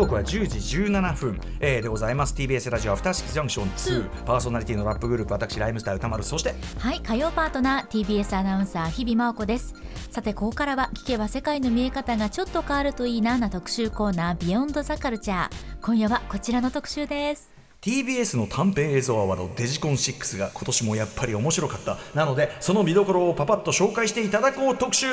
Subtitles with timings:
[0.00, 2.34] 刻は10時17分、えー、でございます。
[2.34, 9.74] TBS ラジオアフターシックスジャンクション2パーソナリティのラップグループ私ライムスター歌丸そしてはい火曜パートナー TBS アナウンサー日々真央子です。
[10.10, 15.50] さてここからは聞けば世界の見え方がちょっと変わるといいなな特集コーナービヨンドザカルチャー
[15.82, 17.50] 今夜はこちらの特集です。
[17.82, 21.98] TBS の短編映像アワードデジコン6が今年もやっぱり面白かった。
[22.14, 25.06] なのでその見どころをパパッと紹介していただこう特集。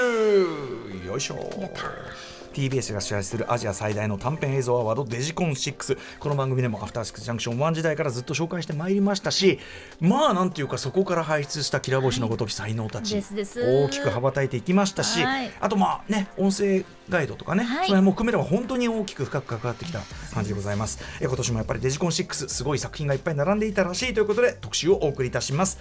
[1.06, 1.36] よいしょ
[2.58, 9.60] TBS が主催するアジア最大の短編映像アワードデジコン6この番組でもアフターシックスジャンクション1時代からずっと紹介してまいりましたし
[10.00, 13.62] まあなんていうかそこから輩出したきら星のごとき才能たち、ですです。
[13.62, 15.52] 大きく羽ばたいていきましたし、はい。
[15.60, 17.88] あとまあね音声ガイドとかね、はい。
[17.88, 20.02] それも含めれば本当に大きく深く関わってきた
[20.34, 21.00] 感じでございます。
[21.22, 25.80] え今年もやっぱりデジコン6すごい作品がいっぱい並んでいたらしいということで特集をお送りいたします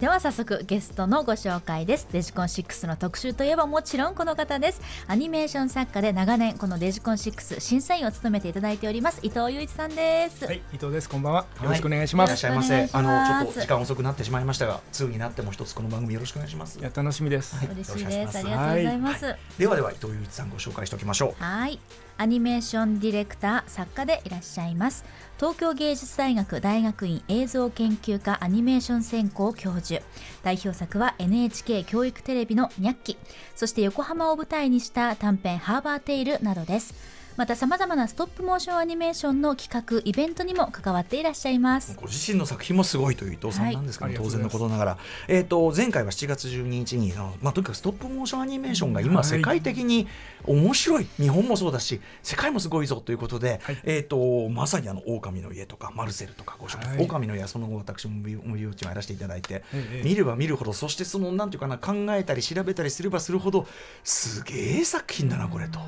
[0.00, 2.06] では早速ゲストのご紹介です。
[2.12, 4.82] デジコン6の特集といえばもちろんこの方です。
[5.06, 9.20] アニメーション作家で長年このデジコン6審査員を務めていただいております。
[9.22, 11.08] 伊藤雄一さんです、はい、伊藤です。
[11.08, 11.46] こんばんは。
[11.56, 12.28] はよろしくお願いします。
[12.28, 12.74] いらっしゃいませ。
[12.74, 13.02] あ願いします。
[13.02, 16.78] のちょっと時間遅くなってしまいましたが2になっても一つこの番組よろしくお願いします。
[16.78, 16.82] い。
[16.82, 17.56] や、楽しみです。
[17.56, 17.68] はい。
[17.68, 21.42] 嬉しいよろですありしくお願いしがとうございます、ではでは伊藤雄一さんご紹介しておきましょう。
[21.42, 21.80] はい
[22.18, 25.04] アニメーションディレクター作家でいらっしゃいます。
[25.36, 30.02] 東京芸術大学大学院映像研究科アニメーション専攻教授。
[30.42, 33.18] 代表作は NHK 教育テレビの「ニャッキ」
[33.54, 36.94] そして横浜を舞台にした短編「ハーバーテイル」などです。
[37.36, 41.94] またさまざまなストップモーションアニメーションの企画イベントにも関わっていらっしゃいます。
[41.94, 44.98] ご自身の作品もすごいという伊藤さんなんですけど、はい当然のことながら、
[45.28, 49.24] えー、と前回は7月12日にまあ、とにかくストップモーションアニメーションが今、はい。
[49.24, 50.08] 世界的に
[50.46, 53.78] 面白い日本もそうだし世界もすごいぞということで、はい。
[53.84, 57.04] えー、とまさにあの狼の家とかマルセルとかご紹介、はい。
[57.04, 60.02] 狼の家はその後私も無料地をやらせていただいて、ええ。
[60.02, 63.66] 見れば見るほどそしてそのなんていうかな考えたり調べたりすればするほど
[64.04, 65.80] すげえ作品だなこれと。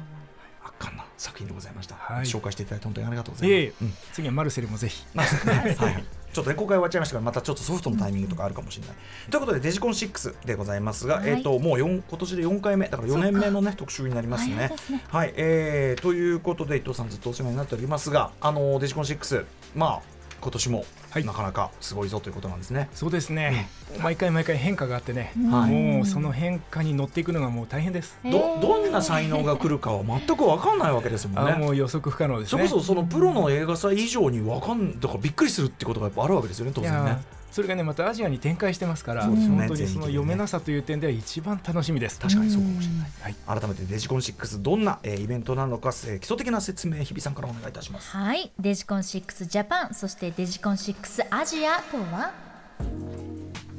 [0.79, 2.25] 圧巻な作品でございました、はい。
[2.25, 3.85] 紹介していただいて本当にありがとうございます。
[3.85, 3.93] うん。
[4.13, 5.05] 次はマルセルもぜひ。
[5.15, 8.97] はいちょっとね公開終わっちゃいましたがまたちょっとソフトのタイミングとかあるかもしれない。
[9.31, 11.07] ということでデジコン6でございます。
[11.07, 11.31] が、はい。
[11.31, 12.87] えっ、ともう四今年で4回目。
[12.87, 14.71] だから4年目のね特集になりますね。
[14.77, 22.89] すねはい、えー、ということで伊藤さんずっとお世話になっておりますがあのデジコン6まあ今年もはいなかなかすごいぞということなんですね。
[22.95, 23.69] そうですね。
[24.03, 25.33] 毎回毎回変化があってね。
[25.51, 28.17] はいもうその変化に乗っていくのがもう大変です。
[28.25, 31.53] どどんな才能が来るかは全く分かんないわけですもんね。
[31.57, 32.69] あもう予測不可能ですね。
[32.69, 37.19] それこそそのプロの映画祭以上に分かんだからびっくりするってことがやっぱあるわけですよね当い然ねや。
[37.51, 42.19] それがねまたアジアに展開してますから、そうですよね本当にその読めなさという点では一番楽しみです。
[42.21, 43.11] 確かにそうかもしれない。
[43.21, 43.61] はい。
[43.61, 48.11] 改めてデジコン6どんな、えーイベントなのか、えー基礎的な説明日比さんからお願いいたします。
[48.11, 52.33] はい、デジコン6ジャパンそしてデジコン6アジアとは？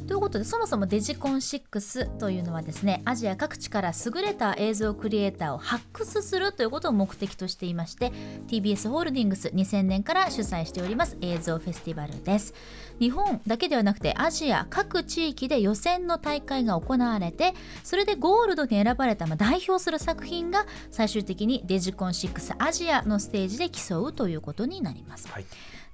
[0.08, 8.12] ということでそもそもデジコン6というのはですねアジア各地から優れた映像クリエイターを発掘するということを目的としていまして
[8.48, 12.56] TBS ホールディングス2000年から主催しております映像フェスティバルです
[13.00, 25.46] 日本だけではなくてアジア各地域で予選の大会が行われてそれでゴールドに選ばれた、まあ、代表する作品が最終的にデジコン6アジアのステージで競うということになりますはい。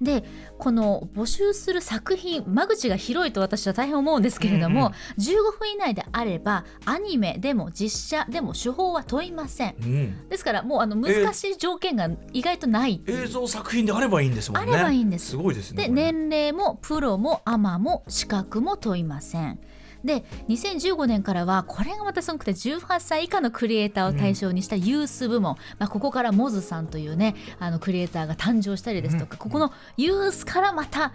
[0.02, 0.24] で
[0.58, 10.30] この募集する作品間口が広いと私は大変思うんですけれども、15分以内であればアニメでも実写でも手法は問いませんうん。
[10.30, 14.74] ですからもうあの難しい条件が意外とない映像作品であればいいんですもんね。
[14.74, 15.88] あればいいんですすごいですね。
[15.88, 19.60] で年齢もプロもアマも資格も問いません
[20.06, 31.14] で2015年からはこれがまたすごくて18歳以下のクリエイターを対象にしたユース部門、まあ、ここからモズさんというねあのクリエイターが誕生したりですとか、ここのユースからまた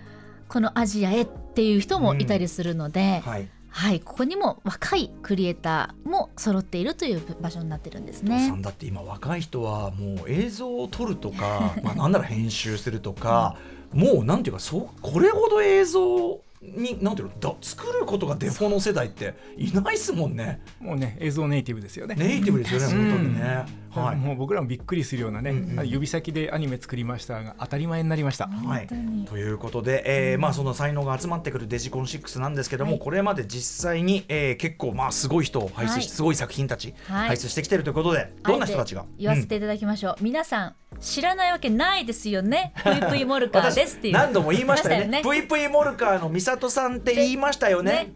[0.48, 3.48] このアジアへっていう人もいたりするので、はい。
[3.72, 8.58] はい、ここにも若いクリエイターも揃っているという場所になってるんです伊藤さね。
[8.58, 13.56] んだって今若い人はもう映像を撮るとか、まあなんなら編集するとか、
[13.94, 20.60] もうなんていうかそうこれほど映像になんていうのだ作ることがデフォの世代っていないですもんね。
[20.78, 22.14] もうね映像ネイティブですよね。
[22.16, 23.64] ネイティブですよねうん本当にね。
[23.94, 24.16] はい。
[24.16, 28.46] もう僕らもびっくりするようなね、うんうん指先でアニメ作りましたが当たり前になりました。
[28.46, 28.86] はい。
[29.26, 30.02] ということで、
[30.32, 33.00] えーまあ、その才能が集まってくるデジコン6なんですけども、はい。
[33.00, 36.02] これまで実際に、えー結構まあすごい人を輩出し、はい。
[36.08, 37.28] すごい作品たち、はい。
[37.28, 39.04] 輩出してきてるということでどんな人たちが？
[39.18, 42.72] 言わせていただきましょう、皆さん知らないわけないですよね。
[42.82, 44.14] ぷいぷいモルカーですっていう。
[44.14, 45.22] 何度も言いましたよね。
[45.22, 47.92] ぷいぷいモルカーの見里さんって言いましたよね。
[47.92, 48.12] ね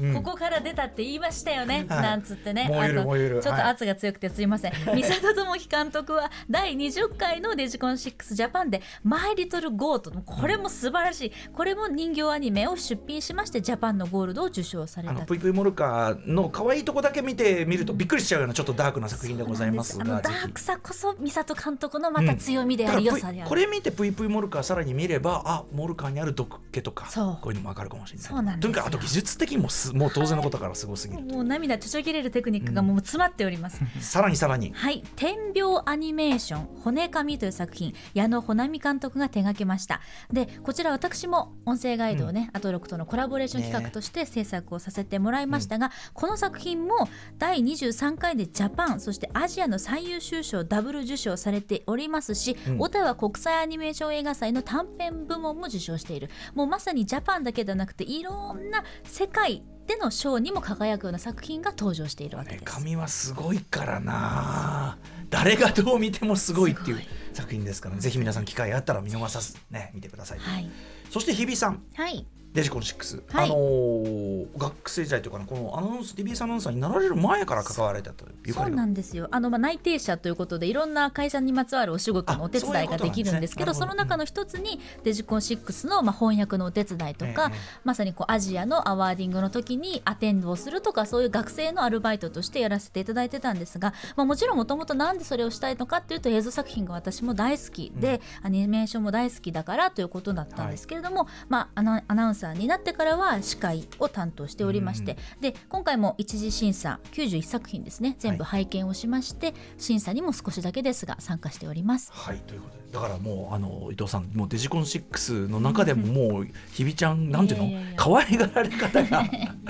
[0.00, 0.14] うん。
[0.14, 2.02] ここから出たって言いましたよね、はい。
[2.02, 2.68] なんつってね。
[2.68, 3.62] 燃えるちょっとはい。
[3.62, 11.32] 圧が強くてすいません、見里朝希監督は第20回の DigiCon6 JAPAN で「My Little Goat」これも素晴らしい。
[11.52, 23.48] これも人形アニメを出品しましてジャパンのゴールドを受賞されたあのぷいぷいモルカーの可愛いとこだけ見てみるとびっくりしちゃうようなちょっとダークな作品でございますあがダークさこそ見里監督のまた強みであり、良さである。
[23.48, 28.28] これ見てぷいぷいモルカーさらに見ればあモルカーにある毒気とかこういうのも分かるかもしれない。
[28.28, 28.68] そうなんですよ。
[28.68, 34.72] とにかくあと技術的にもす もう当然のことからすごすぎる、もう涙ちょちょぎれるテクニックがもう詰まっております、さらにさらに。
[34.74, 40.00] はい「天描アニメーション骨紙」という作品矢野穂波監督が手掛けました。
[40.32, 47.08] でこちら私も音声ガイドをね、アトロクとのコラボレーション企画として制作をさせてもらいましたが、この作品も
[47.38, 52.80] 第23回でジャパンそしてアジアの最優秀賞ダブル受賞されておりますし、うん。
[52.80, 56.30] オタワ国際アニメーション映画祭の短編部門も受賞している。
[56.54, 62.64] もうまさにジャパンだけではなくていろんな世界での賞にも輝くような作品が登場しているわけです。
[62.64, 64.98] 神はすごいからな
[65.30, 67.00] 誰がどう見てもすごいっていう
[67.32, 70.70] 作品ですから、ぜひ皆さん機会あったら見逃さずね見てください、はい、
[71.10, 73.46] そして日比さんはいデジコン6、はい。
[73.46, 79.28] あのー学生時代というかなこのアナウンス TBS アナウンサーになられる前から関わられたというそうなんですよ。
[79.30, 87.58] あの、まあ、内定者ということでいろんな会社にまつわるお仕事のお手伝いができるんですけどそあその中の一つにデジコン6の、まあ、翻訳のお手伝いとか、ええ。
[87.84, 108.16] まさにこうアジアの awarding の時にアテンドをするとかそういう学生のアルバイトとしてやらせていただいてたんですが、まあ、もちろんもともとなんでそれをしたいのかっていうと映像作品が私も大好きで、アニメーションも大好きだからということだったんですけれども、まあ、アナアナウンサーになってからは司会を担当しておりまして、で今回も一次審査91作品ですね。
[108.18, 112.10] 全部拝見をしまして、審査にも少しだけですが参加しております。
[112.12, 112.78] はいということで。
[112.92, 117.96] だからもうあの伊藤さんもう DigiCon6 の中でももう日比ちゃんなんていうの？
[117.96, 119.22] 可愛がられ方が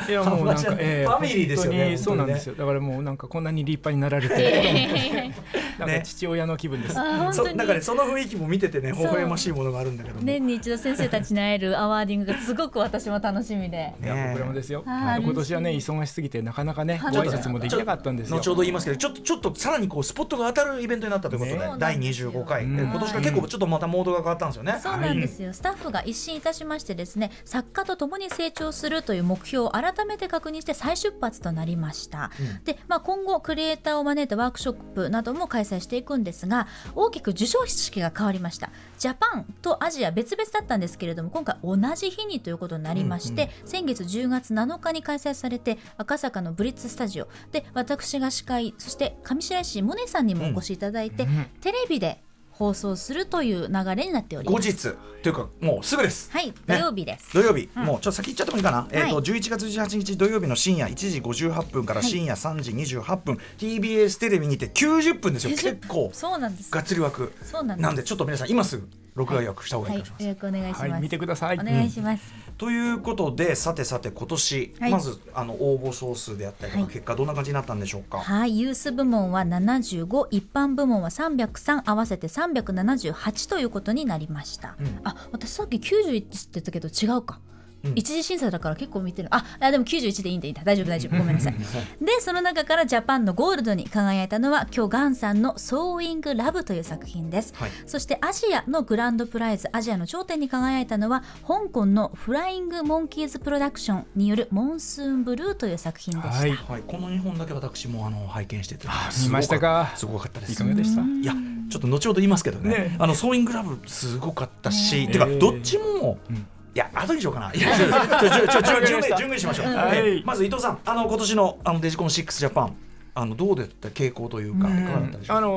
[0.09, 1.99] いやもうなんか、えファミリーですよね本当に。
[1.99, 2.55] そうなんですよ。
[2.55, 4.35] だからもうなんかこんなに立派になられて。
[4.37, 5.35] る
[5.79, 10.23] なんか父親の気分です、なんかねその雰囲気も見ててね微笑ましいものがあるんだけども。
[10.23, 13.95] 年に一度先生たちに会える awarding がすごく私も楽しみで。
[14.03, 15.23] いやね僕らもですよ、はい。
[15.23, 18.37] 今年はね忙しすぎてなかなかねごはい挨拶もできなかったんですよ。
[18.37, 22.79] 後ほど言いますけどちょっとちょっとさらにこうスポットが当たるイベントになったということで、ね第25回、うん。
[22.79, 24.79] え今年から結構ちょっとまたモードが変わったんですよね。
[24.83, 32.65] そうなんですよ、スタッフが一新いたしましてですね作家と共に成長するという目標を改めて確認して再出発となりました、うん。
[32.65, 38.71] で、まあ、今後クリエイターを招いたワークショップなども開催していくんですが大きく授賞式が変わりました。
[38.99, 47.29] ジャパンとアジア別々だったんですけれども今回同じ日にということになりまして、先月10月7日に開催されて赤坂のブリッツスタジオ。
[47.53, 51.47] で私が司会そして上白石萌音さんにもお越しいただいて、うん。
[51.61, 54.67] テレビで放送するという流れになっております。
[54.67, 54.97] 後日。
[55.23, 56.31] というかもうすぐです。
[56.33, 57.35] はい、土曜日です。
[57.35, 62.09] 土曜日、もうちょっと先行っちゃってもいいかな、えーとはい11月18日土曜日の深夜1時58分からはい。
[62.09, 65.51] 深夜3時28分、TBS テレビにて90分ですよ。
[65.51, 66.71] 90結構そうなんです。
[66.71, 67.31] がっつり枠。
[67.43, 67.85] そうなんです。
[67.85, 70.91] なんでちょっと皆さん今すぐ録画予約した方がいいはいかもしれません。、予約お願いします。
[70.91, 72.33] はい見てくださいお願いします。
[72.57, 78.19] ということでさてさて今年、はいまずあの応募総数であったりとか、はい結果どんな感じになったんでしょうか？
[78.19, 84.77] はい、ユース部門は75、一般部門は303、合わせて378ということになりました。
[84.81, 87.41] うんあ、私さっき91って言ったけど違うか。
[87.85, 87.93] うん。
[87.95, 89.29] 一次審査だから結構見てる。
[89.31, 90.63] ああでも91でいいんでいいんだ。
[90.65, 91.17] 大丈夫大丈夫。
[91.19, 91.55] ごめんなさい。
[91.55, 97.71] でその中からジャパンのゴールドに輝いたのは今日ガンさんの「ソーイングラブ」という作品です、はい。
[97.87, 106.51] そしてアジアのグランドプライズアジアの頂点に輝いたのは香港のフライング・モンキーズ・プロダクションによる「モンスーン・ブルー」という作品でした、はい。
[106.51, 108.89] はい、この2本だけ私もあの拝見してて
[109.25, 109.93] 見ましたか？
[109.97, 110.53] すごかったです。
[110.53, 111.35] いかがでしたいや
[111.71, 112.71] ちょっと後ほど言いますけどね。
[112.71, 112.97] ね。
[112.99, 115.13] あのソーイングラブすごかったし、ね。
[115.13, 117.53] てかえーどっちも、うんいや後にしようかな。
[117.53, 119.99] いやちょちょちょ ちょちょ順わかりましましょう、はい。
[119.99, 122.77] えまず伊藤さんあの今年のあのデジコン6ジャパン
[123.15, 125.51] あのどうだった傾向というかいかがだったでしょうあかの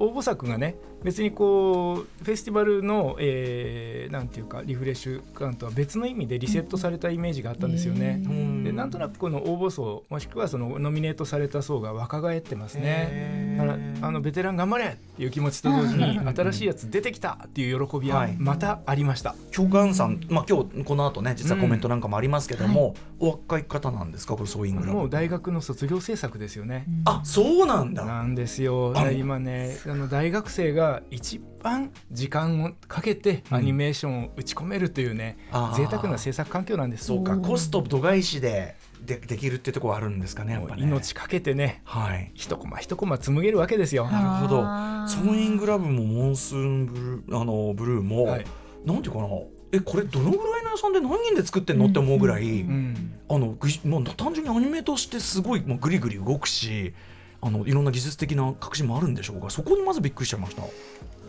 [0.00, 8.22] 応募作がね別にこうフェスティバルの、えーなんていうかリフレッシュ感とは別の意味でリセットされたイメージがあったんですよね。
[8.24, 8.64] うん。
[8.64, 13.56] でなんとなくこの応募層もしくはそのノミネートされた層が若返ってますね。
[13.58, 18.36] だからあのベテラン頑張れっていう気持ちと同時に新しいやつ出てきたっていう喜びははい。
[18.38, 19.34] またありました。
[19.54, 24.36] 今日ガンさん、まあ、今日この後ね実はコメントなんかもありますけども、お若い方なんですか？
[24.36, 26.86] これソーイングラブもう大学の卒業制作ですよね。
[27.04, 28.06] あそうなんだ。
[28.06, 28.94] なんですよ。
[29.12, 35.76] 今ねあの大学生が一番時間をかけてアニメーションを打ち込めるというね、あー。
[35.76, 37.06] 贅沢な制作環境なんです。
[37.06, 37.42] そうかうん。
[37.42, 40.82] コスト度外視ででできるってところあるんですかねやっぱね。
[40.82, 42.32] 命かけてねはい。
[42.34, 44.08] 一コマ一コマ紡げるわけですよ。
[44.10, 44.62] なるほど。
[45.08, 45.38] ソー。
[45.38, 48.46] イングラブもモンスーンブルーあのブルーも、はい。
[48.84, 49.28] なんていうかな
[49.70, 53.18] えこれどのぐらいのさんで何人で作ってんのって思うぐらい、うん。
[53.28, 56.94] あのぐもう単純にアニメとしてすごいもうグリグリ動くし
[57.40, 60.62] あのいろんな技術的な革新もあるんでしょうがそこにまずびっくりしちゃいました。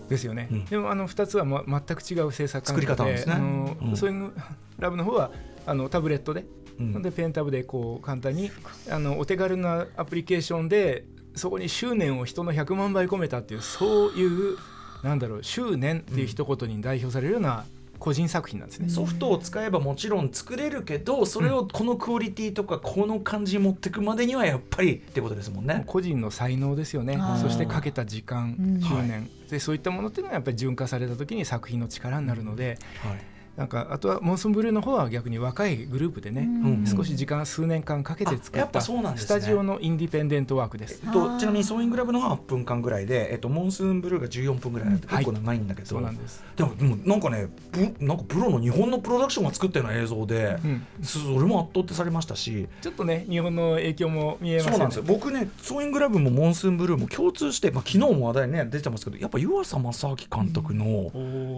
[0.09, 0.65] ですよね、うん。
[0.65, 3.33] でもあの2つは、ま、全く違う制作作り方ですね。
[3.35, 3.95] あのうん。
[3.95, 4.33] ソーイング
[4.79, 5.31] ラブの方は
[5.65, 6.45] あのタブレットで,、
[6.79, 7.01] うん。
[7.01, 8.51] でペンタブでこう簡単に
[8.89, 14.57] あのお手軽なアプリケーションでそこに執念を人の100万倍込めたっていうそういう
[15.03, 17.65] なんだろう執念っていう一言に代表されるような
[17.99, 18.89] 個人作品なんですね。
[18.89, 25.83] ソフトを使えばもちろん作れるけどそれをこのクオリティとかこの感じに持っていくまでにはやっぱりってことですもんね。
[25.85, 27.19] 個人の才能ですよね。
[27.41, 28.81] そしてかけた時間うん。
[28.81, 36.85] 執念、でそういったものっていうのはやっぱり純化された時に作品の力になるので、はいなんかあとはモンスンブルーの方は逆に若いグループでね、うん。
[36.87, 39.25] 少し時間数年間かけて作ったそうなんですね。
[39.25, 41.01] スタジオのインディペンデントワークです。
[41.05, 45.59] えっと、ちなみにソーイングラブのが8分間ぐらいで、えっと、モンスーンブルーが14分ぐらいあって結構長い。
[45.59, 46.43] んだけど、そうなんです。
[46.55, 52.67] でももうなんかねぶなんかプロの日本のプロダクションが作ったような映像で、うん、そそれも圧倒ってされましたし。
[52.81, 54.73] ちょっとね日本の影響も見えますよね。
[54.73, 55.03] そうなんですよ。
[55.07, 61.11] 僕ねソーイングラブもモンスーンブルーも共通して、まあ、昨日も話題に、ね、出てますけどやっぱ湯浅正明監督の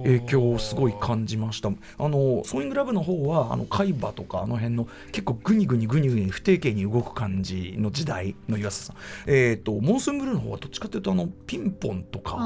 [0.04, 8.96] 影響をすごい感じましたあのソーイングラブの方はあの海馬とかあの辺の結構グニグニグニグニ不定形に動く感じの時代の湯浅さん。
[9.28, 12.40] えっ、とモンスーンブルーの方はどっちかというとあのピンポンとかあ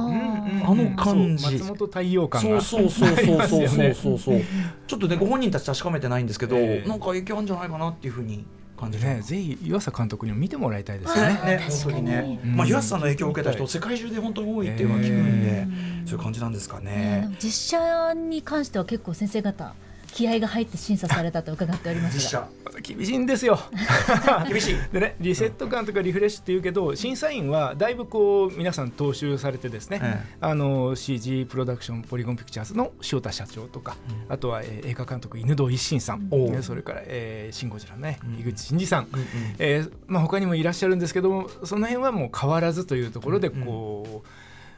[0.74, 1.44] の感じ。
[1.44, 4.42] そう松本太陽感がそうそうそうそうそうそう
[4.88, 6.88] ちょっとねご本人たち確かめてないんですけど、ええ。
[6.88, 11.34] なんか影響あるんじゃないかなっていうふうに感じる、ね、ぜひ湯浅監督にも見てもらいたいですよね。
[11.34, 11.58] ね。
[11.58, 12.56] ね本当にね、うん。
[12.56, 15.68] まあ湯浅さんの影響を受けた人世界中で本当に多いっていうのは聞くんで、
[16.06, 16.86] そういう感じなんですかね。
[16.86, 17.36] ね。
[17.40, 19.74] 実写に関しては結構先生方
[20.16, 22.48] 気合が入って審査されたと伺っておりますが。
[22.82, 23.60] 厳しいんですよ。
[24.48, 24.76] 厳しい。
[24.94, 33.98] でね、リセット感とかリフレッシュっていうけど審査員はだいぶこう皆さん踏襲されてですね、えあの CG プロダクションポリゴンピクチャーズの塩田社長とか、
[34.30, 36.52] あとは、えー映画監督犬堂一心さん、おう。
[36.52, 38.40] ねそれから、えーシン・ゴジラのね、うん。
[38.40, 39.26] 井口真嗣さん、うんうん
[39.60, 44.28] えーまあ、他にもいらっしゃるんですけどもその辺はもう変わらずというところでこう、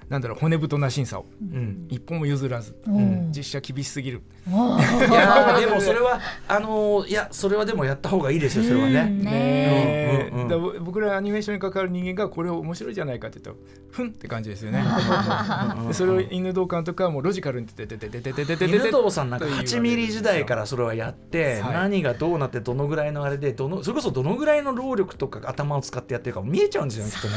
[0.10, 1.26] なんだろう骨太な審査を。
[1.42, 1.86] うん。
[1.90, 4.22] 一歩も譲らず、うん実写厳しすぎる。
[4.48, 9.04] いやー でもそれはあのーいやそれはでもやった方がいいですよそれはうんね。
[9.06, 10.38] ねうん。
[10.38, 14.84] うんうんだから僕らアニメーションに関わる人間がこれを面白いじゃないかって言うとふんって感じですよね。
[15.88, 27.34] でそれを犬堂監督はもうロジカルにててててててててて犬堂さんなんか8ミリ時代からそれはやって、はい何がどうなってどのぐらいのあれでどのそれこそどのぐらいの労力とか頭を使ってやってるか見えちゃうんですよねきっとね。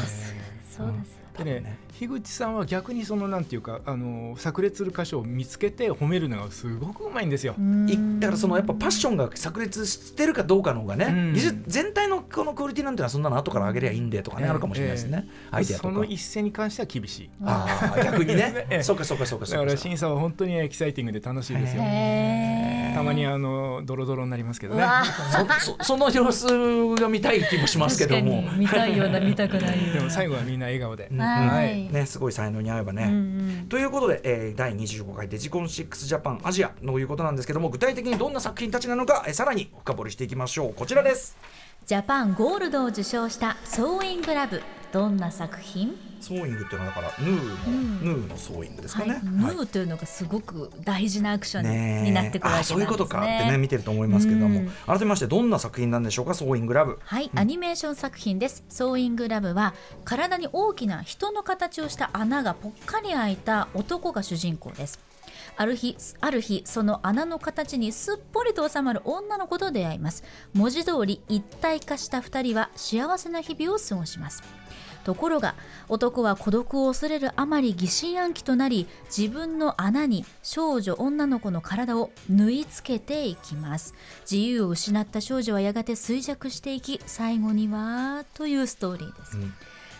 [0.70, 7.54] そうですよでね、樋口さんは逆にそのなんていうかあの炸裂する箇所を見つけて褒めるのがすごくうまいんですよ。
[7.87, 11.32] いだからそのやっぱパッションが炸裂してるかどうかの方がね、うん。
[11.35, 14.50] 技術全体のこのクオリティなんてのはそんなの後から上げりゃいいんでとかね、ええ。
[14.50, 15.94] あるかもしれないですね、アイデアとか。
[15.94, 17.30] その一戦に関しては厳しい。
[17.44, 18.66] ああ逆にね。
[18.70, 18.82] ええ。
[18.82, 19.66] そうかそうかそうかだそうか。
[19.66, 21.82] から審査は本当にエキサイティングで楽しいですよ。
[21.82, 24.85] へーたまにあのドロドロになりますけどね。
[25.61, 26.47] そそその様子
[26.97, 28.42] が見たい気もしますけども。
[28.42, 28.59] 確かに。
[28.61, 29.92] 見たいような見たくないような。
[29.94, 31.09] でも最後はみんな笑顔で。
[31.11, 31.20] うん。
[31.20, 31.88] はい。
[31.92, 33.16] ねすごい才能に合えばね、うんう
[33.64, 33.66] ん。
[33.68, 40.75] ということで、えー第25回 DigiCon6 JAPAN アジアということなんですけども具体的にどんな作品たちなのか、えーさらに深掘りしていきましょう。
[40.75, 41.37] こちらです。
[41.87, 44.60] JAPAN Gold を受賞した Sewing Love
[44.92, 45.97] どんな作品？
[46.20, 52.75] ソーイングっていうのはだから縫うの、縫うの sewing ですかはい、ね、縫うはいーというのがすごく大事なアクションになってくるわけですね。
[52.75, 58.64] あそういうことかってね見てると思いますけども、うん改めましてどんな作品なんでしょうかソーイングラブはい、アニメーション作品です。
[58.68, 64.99] Sewing Love は体に大きな人の形をした穴がぽっかり開いた男が主人公です。
[65.56, 70.25] ある日、ある日、その穴の形にすっぽりと収まる女の子と出会います。
[70.54, 74.42] 文字通り一体化した二人は幸せな日々を過ごします。
[75.04, 75.54] ところが
[75.88, 83.95] 男は孤独を恐れるあまり疑心暗鬼となり自分の穴に少女女の子の体を縫い付けていきます。
[84.30, 89.54] 自由を失った少女はやがて衰弱していき最後にはというストーリーです、うん。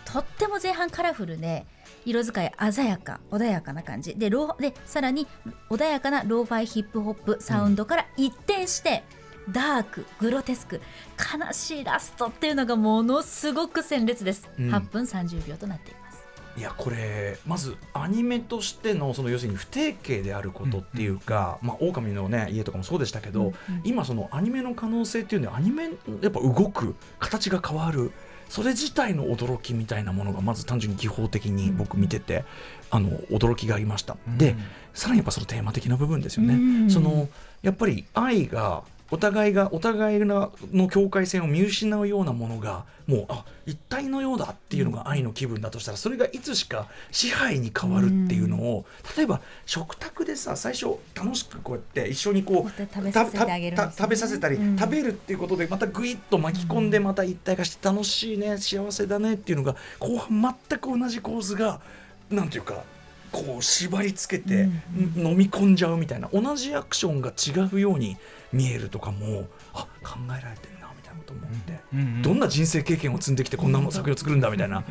[0.05, 1.65] とっても前半カラフルで
[2.05, 5.27] 色使い鮮やか穏やかな感じでローでさらに
[5.69, 9.03] 穏やかなローファイヒップホップサウンドから一転して、
[9.49, 10.81] ダークグロテスク
[11.17, 14.69] 悲しいラストっていうのがものすごく鮮烈です、うん。
[14.69, 16.21] 8分30秒となっています。
[16.57, 23.53] いやこれまずアニメとしてのその要するに不定形であることっていうか、まあ狼のね家とかもそうでしたけど、うんうん。
[23.85, 25.85] 今そのアニメの可能性っていうのはアニメ
[26.21, 28.11] やっぱ動く形が変わる。
[28.49, 32.43] それ自体の驚きみたいなものがまず単純に技法的に僕見てて、
[32.89, 34.57] あの驚きがありました、で
[34.93, 36.57] さらにやっぱそのテーマ的な部分ですよね、う
[36.87, 36.91] ん。
[36.91, 37.29] その
[37.61, 48.85] やっぱり愛がお互いがお互いのの境界線を見失うようなものがもうあ一体のようだっていうのが愛の気分だとしたらそれがいつしか支配に変わるっていうのを
[49.17, 54.77] 例えば食卓でさ最初楽しくこうやって一緒にこう食べさせ食べさせたり、うん。
[54.77, 61.81] 食べるっていうことでまたぐいっと巻き込んでまた一体化して楽しいね幸せだねっていうのが後半全く同じ構図が
[62.29, 62.83] なんていうか
[63.31, 64.71] こう縛り付けて、ん
[65.15, 66.29] 飲み込んじゃうみたいな。
[66.33, 68.17] 同じアクションが違うように
[68.51, 74.83] 見えるとかもあ考えられてるなみたいなこと思って、うんうんどんな人生経験を積んできてこんな作品を作るんだみたいな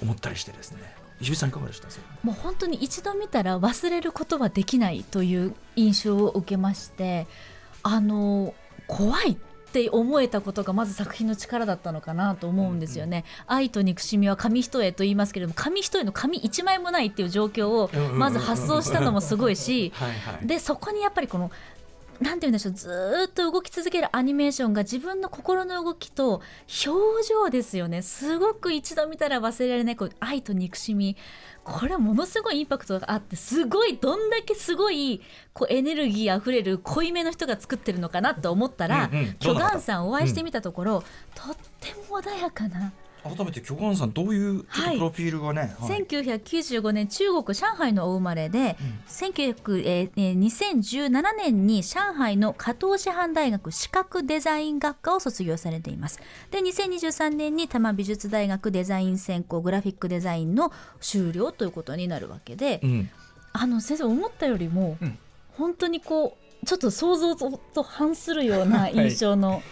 [0.00, 0.78] 思ったりしてですね。
[1.20, 1.88] 石井さんいかがでした？
[2.22, 7.26] もう本当に一度見たら忘れることはできないという印象を受けまして
[7.82, 8.54] あの
[8.86, 9.36] 怖いっ
[9.70, 19.92] て思えたことがまず作品の力だったのかなと思うんですよね、愛と憎しみは紙一重と言いますけれども紙一重の紙一枚もないっていう状況をまず発想したのもすごいし
[20.42, 21.50] でそこにやっぱりこの
[22.20, 26.42] なんて言うんでしょうずーっと動き続けるアニメーションが自分の心の動きと
[26.86, 28.02] 表情ですよね。
[28.02, 29.96] すごく一度見たら忘れられない。
[29.96, 31.16] こう愛と憎しみ
[31.64, 35.22] これものすごいインパクトがあってすごいどんだけすごい
[35.54, 39.34] こうエネルギーあふれる濃いめの人が作ってるのかなと思ったら、うんうん。
[39.38, 42.92] 巨岩さんお会いしてみたところ、とっても穏やかな。
[43.22, 48.76] 改めて巨岩さんどういうプロフィールがね、はい1995年中国上海のお生まれで、
[49.08, 63.10] 1900えーえー2017年に上海の加東師範大学視覚デザイン学科を卒業されていますで2023年に多摩美術大学デザイン専攻グラフィックデザインの修了ということになるわけで、うん
[63.52, 65.18] あの先生思ったよりも、うん
[65.60, 69.62] 本当にこうちょっと想像とと反するような印象の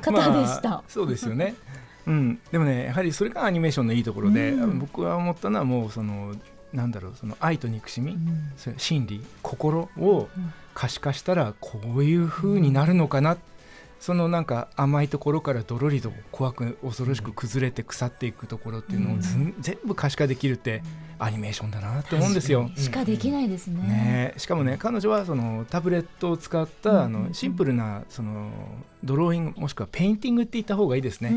[0.00, 0.68] 方でした。
[0.68, 1.56] まあそうですよね。
[2.06, 4.78] うん、でもねやはりそれがアニメーションのいいところで、うん。
[4.78, 6.34] 僕は思ったのはもうその
[6.72, 8.52] なんだろうその愛と憎しみ、うん。
[8.76, 10.28] 心理心を
[10.74, 13.36] 可視化したらこういう風になるのかな、
[14.06, 20.84] そのなんか甘いところからどろりと怖く恐ろしく崩れて腐っていくところっていうのを全部可視化できるって
[21.18, 22.70] アニメーションだなって思うんですよ。
[22.76, 23.82] しかできないですね。
[23.82, 28.52] ね、しかもね彼女はそのタブレットを使った、うんあのシンプルなその
[29.02, 31.32] ドローイングもしくはペインティングって言った方がいいですね。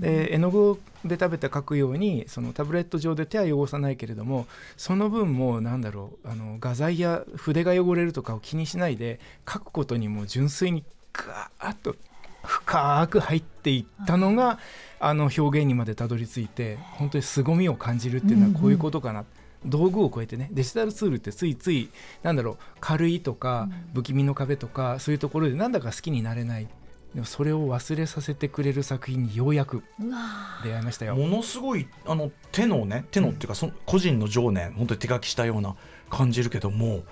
[0.00, 11.96] で絵の具で食べた描くようにそのタブレット上で手は汚さないけれどもその分もなんだろうあの画材や筆が汚れるとかを気にしないで描くことにも純粋にガーッと
[12.44, 14.58] 深く入っていったのが
[14.98, 19.24] あの表現にまでたどり着いて本当に凄みを感じるっていうのはこういうことかな。
[19.66, 21.90] 道具を超えてねデジタルツールってついつい
[22.22, 26.68] なんだろう軽いとか不気味の壁とかそういうところでなんだか好きになれない
[27.14, 29.82] でもそれを忘れさせてくれる作品にようやく
[30.62, 31.16] 出会いましたよ。
[31.16, 35.74] ものすごいあの手のね手のっていうか、その個人の情念本当に手書きしたような
[36.08, 37.02] 感じるけども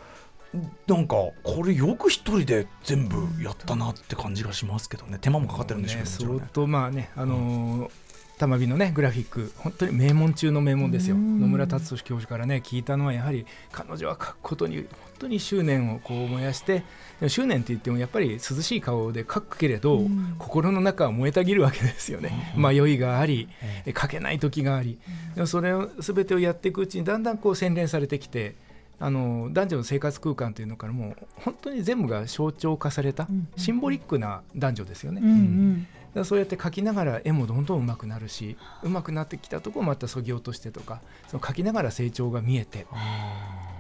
[0.87, 5.19] なんかこれよく一人で全部やったなって感じがしますけどね。
[5.21, 7.91] 手間もかかってるんでしょうね、相当まあねあのー
[8.39, 11.17] 玉美のねグラフィック本当に名門中の名門ですよ。
[11.17, 11.41] うん。
[11.41, 14.87] 野村達俊教授からね聞いたのはやはり彼女は書くことに本
[15.19, 16.85] 当に執念をこう燃やして
[17.27, 20.37] 執念って言ってもやっぱり涼しい顔で書くけれど、うん。
[20.39, 23.49] 心の中は燃えたぎるわけですよね、迷いがあり、
[23.85, 24.99] え書けない時があり、
[25.35, 28.55] でもそれを全てをやっていくうちにだんだんこう洗練されてきて
[29.01, 35.21] あの男女の生活空間というのからもう本当に全部が象徴化された、うんシンボリックな男女ですよね。
[35.23, 36.25] うんうん。
[36.25, 42.87] そうやって描きながら絵もどんどん上手くなるし上手くなってきたとこまたそぎ落としてとかその描きながら成長が見えて。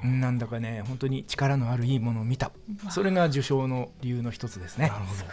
[0.04, 2.52] うんなんだかね本当に力のあるいいものを見た。
[2.90, 4.88] それが受賞の理由の一つですね。
[4.88, 5.04] なる。
[5.04, 5.24] ほど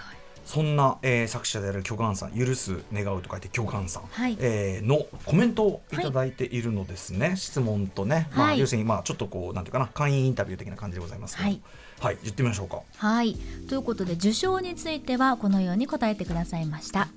[0.45, 4.37] そんな、えー作者である巨岩さん許す願うと書いて巨岩さん、はい。
[4.39, 5.97] えーのコメントをい。
[5.97, 8.59] ただいているのですね、質問とね、まあ、はい。
[8.59, 11.49] 要するにまあちょっとこうなんていうかな会員インタビュー的な感じでございますけど。
[11.49, 11.61] はい。
[11.99, 12.81] はい、言ってみましょうか。
[12.97, 13.35] はい。
[13.67, 17.07] ということで受賞についてはこのように答えてくださいました。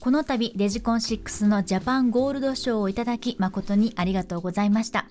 [0.00, 5.06] この度デジコン6のジャパンゴールド賞をいただき誠にありがとうございました。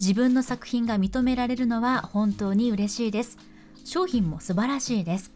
[0.00, 3.38] 自分の作品が認められるのは本当に嬉しいです。
[3.84, 5.32] 商品も素晴らしいです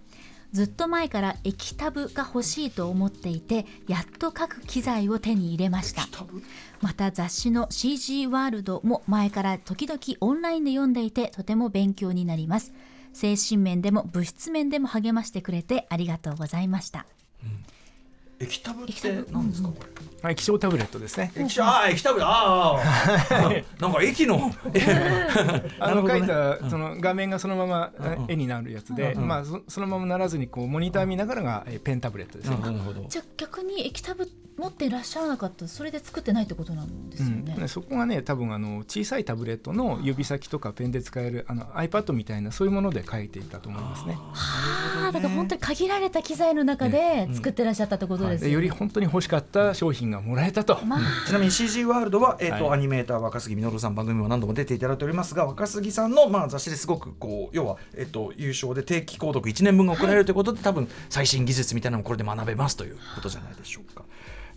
[0.53, 6.07] ずっと前から液タブが欲しいと思っていてやっと書く機材を手に入れました。
[6.81, 12.73] また雑誌の CG ワールドも前から時々オンラインで読んでいてとても勉強になります。
[13.13, 17.07] 精神面でも物質面でも励ましてくれてありがとうございました、
[18.39, 19.69] 液タブって何ですか？
[19.69, 21.33] これはい、気象タブレットですね。
[21.37, 22.21] 液タああ液タブ？
[22.23, 24.51] ああなんか駅の。
[25.79, 27.93] あの書いたその画面がそのまま
[28.29, 32.59] 絵になるやつで、まあそそのままならずにこうモニター見ながらがえペンタブレットですね。
[32.59, 33.07] なるほど。
[33.09, 37.57] じゃあ逆に液タブ持っていらっしゃらなかったらそれで作ってないってことなんですよね。
[37.59, 44.15] うん、そこがね多分あの小さいタブレットの指先とかペンで使えるあの iPad みたいなそういうもので書いていたと思いますね。
[44.15, 48.49] はあ、だから本当に限られた機材の中で作ってらっしゃったってことですよね。
[48.49, 50.79] でより本当に欲しかった商品がもらえたと。
[50.85, 52.79] まあ、ちなみに CG ワールドは、えーとはい。
[52.79, 64.05] アニメーター若杉実さん番組も何度も出ていただいておりますが若杉さんの、まあ、雑誌ですごくこう要は、えー、と優勝で定期購読1年分が送られるということで、多分最新技術みたいなのもこれで学べますということじゃないでしょうか。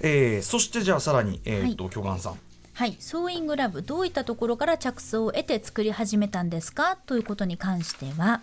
[0.01, 2.39] えーそしてじゃあさらに、えーと巨岩さん。
[2.73, 6.95] はい、ソーイングラブどういったところから着想を得て作り始めたんですか？
[7.05, 8.39] ということに関しては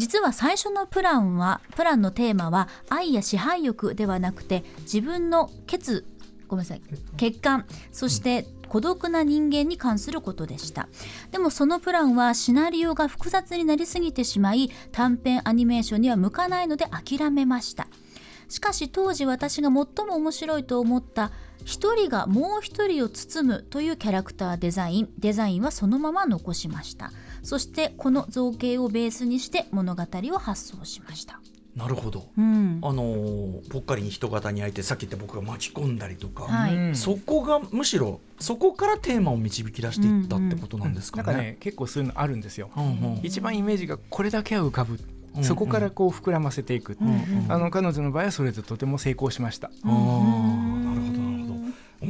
[0.00, 6.06] 実は最初のプランはプランのテーマは愛や支配欲ではなくて自分の血
[6.48, 6.80] ごめんなさい
[7.18, 10.88] 血管そして孤独な人間に関することでした。
[11.32, 17.88] でもそのプランはシナリオが複雑になりすぎてしまい短編アニメーションには向かないので諦めました。
[18.48, 21.30] しかし当時私が最も面白いと思った
[21.64, 31.40] 一人がもう一人を包むというキャラクターデザインデザインはそのまま残しましたそしてこの造形をベースにして物語を発想しました。
[31.76, 32.80] なるほど、うん。
[32.82, 36.74] あのーぽっかりに人型に相手さっき言った僕が巻き込んだりとか、はい。
[36.74, 36.94] うん。
[36.96, 41.26] そこがむしろそこからテーマを導き出していったってことなんですかね。
[41.26, 42.70] なんかね結構そういうのあるんですよ。
[42.76, 43.20] うんうん。
[43.22, 47.46] 一番イメージがこれだけは浮かぶ、うんそこからこう膨らませていく、うんうん。
[47.48, 49.70] あの彼女の場合はそれでとても成功しました。
[49.84, 50.59] あーなるほどなるほど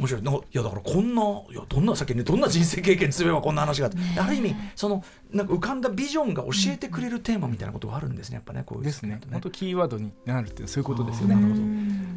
[0.01, 0.21] 面白い。
[0.23, 9.21] ないやだからこんないやどんな先にどんな人生経験積めばこんな話があって、ある意味そのなんか浮かんだビジョンが教えてくれるテーマみたいなことがあるんですねやっぱねこういうですね。
[9.31, 11.41] 本当キーワードになるってそういうことですよねな。
[11.41, 11.61] るほど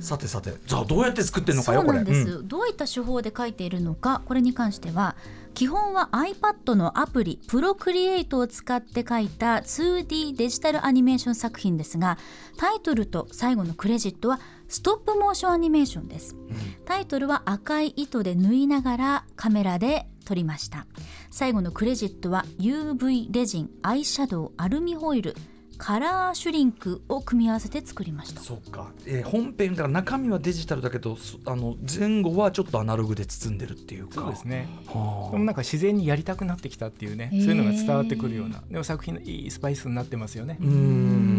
[0.00, 2.48] さてさてじゃあどうやって作ってるのかそよこれうなんです、うん。
[2.48, 5.16] どういった手法で書いているのかこれに関しては
[5.54, 12.18] 基本は iPad のアプリプロクリエイトを使って書いた 2D デジタルアニメーション作品ですが
[12.56, 14.40] タイトルと最後のクレジットは
[14.74, 16.34] ストップモーションアニメーションです。
[16.84, 20.88] タイトルは赤い糸で縫いながらカメラで撮りました。
[21.30, 25.36] 最後のクレジットは UV レジンアイシャドウアルミホイル
[25.78, 28.40] カラーシュリンクを組み合わせて作りました。
[28.40, 34.22] そっか、えー本編だから中身はデジタルだけどそあの前後はちょっとアナログで包んでるっていうか。
[34.22, 34.66] そうですね。
[34.88, 35.30] はあ。
[35.30, 40.58] でもなんか自然にやりたくなってきたっていうね、そういうのが伝わってくるような、でも作品のいいスパイスになってますよね。
[40.60, 40.64] う。
[40.64, 41.33] ーん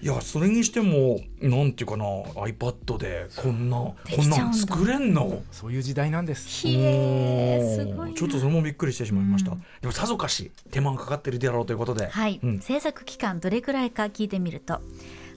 [0.00, 5.42] いやそれにしてもなんていうかな iPad でこんなこんなん作れんの？
[5.50, 6.48] そういう時代なんです。
[6.48, 8.16] ひえすごいな。
[8.16, 12.60] ちょっとそれもびっくりしてしまいました、でもさぞかし手間がかかってるであろうということで、はい、うん。
[12.60, 14.80] 制作期間どれくらいか聞いてみると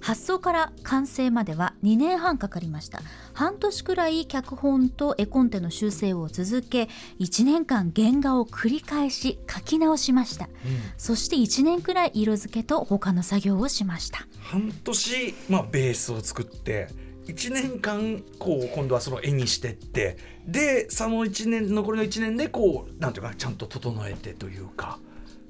[0.01, 3.01] 発想から完成までは2年半かかりました。
[3.33, 10.49] 半年くらい脚本と絵コンテの修正を続け1年間原画を繰り返し書き直しました、
[10.97, 14.27] そして1年くらい色付けと他の作業をしました。
[14.41, 16.87] 半年、まあ、ベースを作って
[17.27, 24.99] 1年間こう今度はその絵にしてってでその1年残りの1年でこうなんていうかちゃんと整えてというか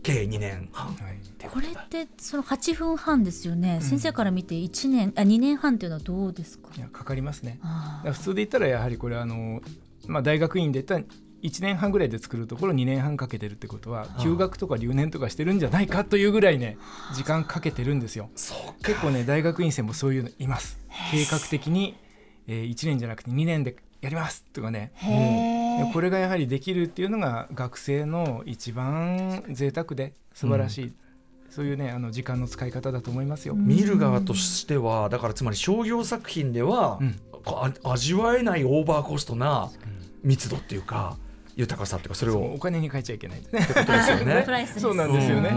[0.05, 0.69] 計2年。
[0.71, 0.95] 半、はい。
[1.47, 6.69] これってその8分半ですよね、先生から見て1年あ2年半っていうのはどうですか？
[6.75, 7.59] いやかかりますね。
[8.03, 9.61] 普通で言ったらやはりこれはあの、
[10.07, 16.77] まあ、大学院で言ったら1年半ぐらいで作るところ2年半かけてるってことは休学とか留年とかしてるんじゃないかというぐらいね
[17.13, 18.29] 時間かけてるんですよ。
[18.83, 20.79] 結構ね大学院生もそういうのいます。
[21.11, 21.95] 計画的に、
[22.47, 24.91] えー、1年じゃなくて2年でやりますとかね。
[25.93, 30.93] これがやはりできるっていうのが学生の一番贅沢で素晴らしい、
[31.49, 33.55] そういうねあの時間の使い方だと思いますよ。
[33.55, 37.19] 見る側としてはだからつまり商業作品では、うん。
[37.83, 39.69] 味わえないオーバーコストな
[40.23, 41.15] 密度っていうか
[41.55, 43.41] 豊かさっていうかそれをお金に変えちゃいけない。
[43.41, 43.61] ですね。
[43.61, 44.67] ってことですよね。
[44.79, 45.51] そうなんですよね。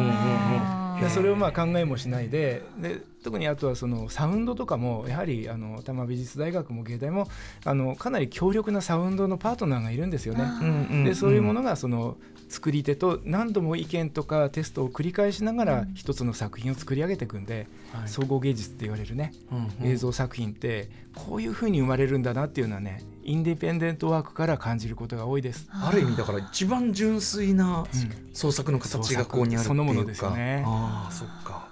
[1.08, 7.28] それをまあ考えもしないでで特にあとはそのサウンドとかもやはりあの多摩美術大学も芸大も
[7.66, 10.44] あのかなり強力なサウンドのパートナーがいるんですよね。
[10.44, 11.04] うんうんうん。
[11.04, 12.16] でそういうものがその
[12.48, 18.08] 作り手と何度も意見とかテストを繰り返しながら一つの作品を作り上げていくんで、はい。
[18.08, 19.92] 総合芸術って言われるね、うんうん。
[19.92, 25.68] 映像作品ってこういうふうに生まれるんだなっていうのはねインディペンデントワークから感じることが多いです。
[25.70, 27.84] ある意味だから一番純粋な
[28.32, 29.74] 創作の形がここにあるっていうか。
[29.74, 30.64] 創作そのものですよね。
[30.66, 31.67] ああそっか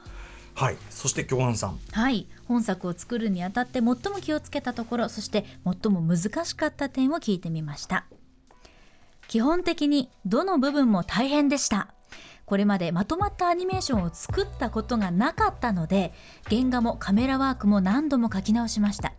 [0.57, 0.79] はい。
[0.89, 1.79] そして京安さん。
[1.93, 2.27] はい。
[2.49, 8.07] 本作を作るにあたって最も気をつけたところそして最も難しかった点を聞いてみました。
[9.29, 11.89] 基本的にどの部分も大変でした。
[12.47, 16.15] これまでまとまったアニメーションを作ったことがなかったので
[16.49, 19.13] 原画もカメラワークも何度も書き直しました。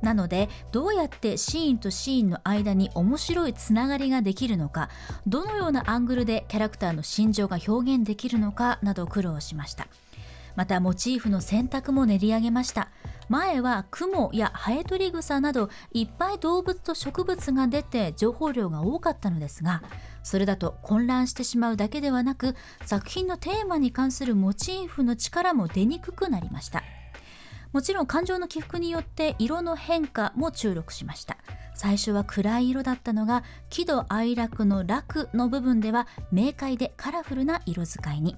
[0.00, 4.88] なのでどうやってシーンとシーンの間に面白いつながりができるのか
[5.26, 9.88] どのようなアングルでキャラクターの心情が表現できるのかなど苦労しました。
[10.58, 12.88] またモチーフの選択も練り上げました。
[13.28, 19.82] 前は雲やハエトリグサなどいっぱい動物と植物が出て情報量が多かったのですが
[20.24, 26.82] それだと混乱してしまうだけではなく作品のテーマに関するモチーフの力も出にくくなりました。
[27.72, 31.36] もちろん感情の起伏によって色の変化も注力しました。
[31.74, 38.34] 最初は暗い色だったのが喜怒哀楽の楽の部分では明快でカラフルな色使いに。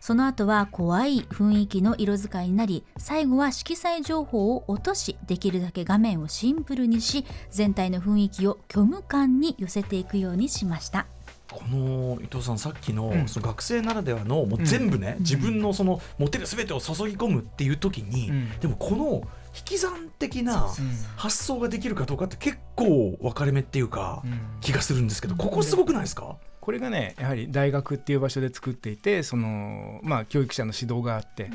[0.00, 11.06] その後は怖い雰囲気の色使いになり最後は色彩情報を落としできるだけ画面をシンプルにし全体の雰囲気を虚無感に寄せていくようにしました。
[11.50, 13.26] この伊藤さんさっきの,、うん。
[13.26, 18.58] その学生ならではのもう全部ね、自分のその持てる全てを注ぎ込むっていう時に、うん。
[18.60, 19.22] でもこの
[19.56, 20.68] 引き算的な
[21.16, 24.38] 発想ができるかどうかって結構分かれ目っていうか、うん。
[24.60, 26.36] 気がするんですけどここすごくないですか、
[26.68, 31.48] これがねやはり大学っていう場所で作っていてその、まあ、教育者の指導があって、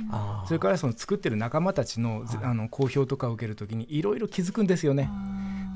[0.48, 2.46] それからその作ってる仲間たちの,ず、はい。
[2.46, 5.12] あの好評とかを受けるときにいろいろ気づくんですよね。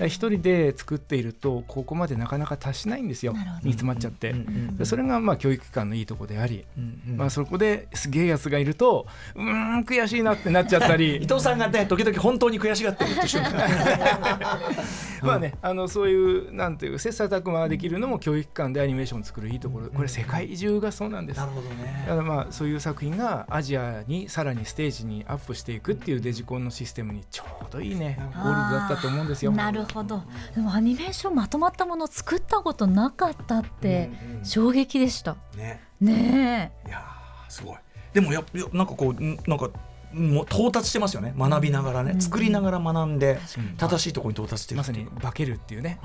[0.07, 3.33] 一人で作っているとここまでなかなか達しないんですよ。
[3.63, 7.17] 煮詰まっちゃって、うんうんうんでそれがまあ教育機関のいいとこであり、うんうん。
[7.17, 11.17] まあ、そこですげえやつがいるとうーん悔しいなってなっちゃったり。
[11.21, 13.51] 伊藤さんがね時々本当に悔しがってるって瞬間
[15.23, 19.89] まあねあのそういうなんていう切磋琢磨ができるのも教育機関でアニメーションを作るいいところ。
[19.89, 21.37] これ世界中がそうなんです。
[21.37, 22.05] なるほどね。
[22.07, 29.51] だからまあそういう作品がアジアにさらにステージにアップしていくっていうデジコンのシステムにちょうどいいねゴールドだったと思うんですよ。
[29.51, 30.23] なるほど。
[30.55, 35.35] でもアニメーションまとまったものを作ったことなかったってうんうん衝撃でした。
[35.55, 35.81] ね。
[35.99, 37.77] ねいやーすごい。
[38.13, 39.69] でもややなんかこうんなんか
[40.17, 41.33] もう到達してますよね。
[41.37, 42.21] 学びながらね、うん。
[42.21, 45.13] 作りながら学んでうん正しいところに到達してるまさっていう。
[45.13, 45.99] に化けるっていうね。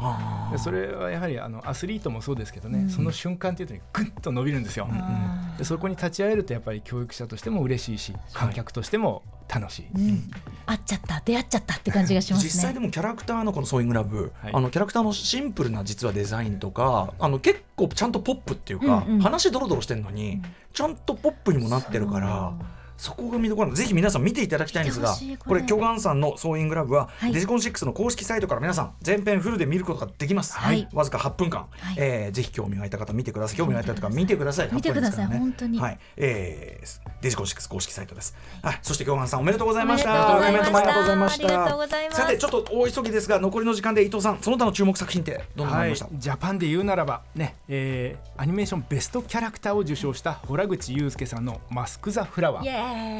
[0.59, 2.91] それはやはりあのアスリートもそうですけどね、うん。
[2.91, 4.87] その瞬間っていうのにグッと伸びるんですよ。
[4.91, 9.87] あでそこに立ち会えるとやっぱり教育者としても嬉しいし観客としても楽しい。
[9.95, 10.31] うん、
[10.67, 12.51] 会っちゃった出会っちゃったって感じがしますね。
[12.51, 14.53] 実際でもキャラクターのこのソーイングラブ、はい。
[14.55, 19.21] あのキャラクターのシンプルな実はデザインとかあの結構ちゃんとポップっていうか、うんうん。
[19.21, 20.43] 話ドロドロしてるのに、うん。
[20.73, 22.55] ちゃんとポップにもなってるから
[23.03, 23.77] そこが見どころなの。
[23.77, 25.37] でぜひ皆さん見ていただきたいんですがこれ。
[25.37, 27.33] これ巨岩さんのソーイングラブは、はい。
[27.33, 30.89] デジコン6の公式サイトから皆さん全編フルで見ることができます、はい。
[30.93, 31.97] わずか8分間、はい。
[31.99, 33.57] えーぜひ興味があった方見てください。
[33.57, 34.69] 興味があった方見てください。
[34.73, 35.27] 見てください。
[35.27, 35.39] 8分ですからね。
[35.39, 35.81] 本当に。
[35.81, 35.99] はい。
[36.17, 40.39] えーデジコン6公式サイトです、はい、そして巨岩さんおめでとうございました。
[40.39, 41.47] おめでとうございました。
[41.47, 42.23] コメントもありがとうございました。
[42.23, 52.65] さてちょっと大急ぎですが残りの時間で伊藤さんその他の注目作品ってどんなのあはい、りました、ジャパンで言うならばね、えーアニメーションベストキャラクターを受賞した洞口祐介さんの「マスク・ザ・フラワー」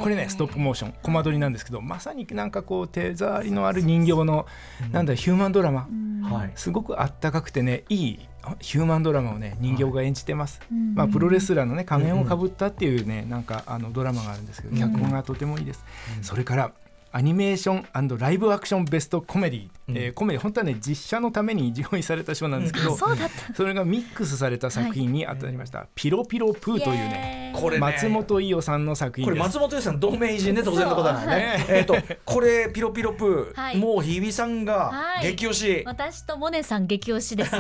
[0.03, 4.47] これねストップモーションコマ撮りなんですけどまさになんかこう手触りのある人形の、
[4.91, 5.89] なんだヒューマンドラマ、
[6.23, 6.53] はい。
[6.55, 8.29] すごくあったかくてねいい
[8.61, 10.95] ヒューマンドラマをね人形が演じてます、うん。
[10.95, 15.85] まあ、プロレスラーのね仮面をかぶったっていうねなんかあのドラマがあるんですけど脚本がとてもいいです、
[16.23, 16.73] それから
[17.15, 23.55] アニメーションライブアクションベストコメディ、えーコメディ本当はね実写のために上映された賞なんですけど、うだった。
[23.55, 31.67] それがミックスされた作品に当たりました、ピロピロプーというねこれね松本伊代さんの作品これです松本伊さん同盟偉人ね当然のことだからね。
[31.69, 33.77] えっとこれピロピロプー、はい。
[33.77, 35.37] もう日比さんがはい。
[35.37, 35.83] 激推し。
[35.85, 37.53] 私とモネさん激推しです。
[37.53, 37.59] こ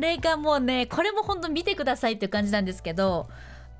[0.00, 3.28] れがもうねこれも本当見てくださいっていう感じなんですけど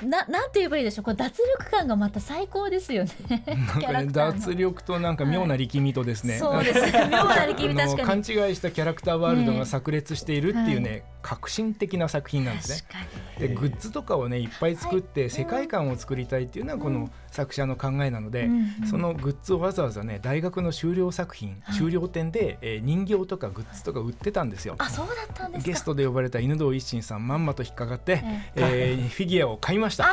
[0.02, 1.04] ななんて言えばいいでしょう？
[1.04, 3.12] これ脱力感がまた最高ですよね。
[3.46, 6.80] なんかね脱力となんか妙な力みとですね、そうです。
[6.80, 8.20] ね妙な力み確かに。
[8.20, 13.48] 違いしたキャラクターワールドが炸裂しているっていうね、は革新的な作品なんですね。
[13.48, 18.86] でグッズとかをねいっぱい作って世界観を作りたいっていうのはこの作者の考えなので、うんうん。
[18.86, 21.76] そのグッズをわざわざね大学の修了作品、はい。
[21.76, 24.74] 修了展で、えー人形とかグッズとか売ってたんですよ。
[24.78, 25.70] あそうだったんですか。
[25.70, 28.22] ゲストで呼ばれた犬童一心さんまんまと引っかかって、
[28.56, 29.00] ええ。
[29.00, 30.08] ーフィギュアを買いました。